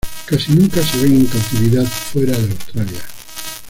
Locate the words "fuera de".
1.85-2.49